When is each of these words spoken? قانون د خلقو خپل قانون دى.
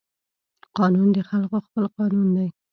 قانون 0.77 1.07
د 1.13 1.17
خلقو 1.29 1.57
خپل 1.65 1.83
قانون 1.97 2.27
دى. 2.35 2.49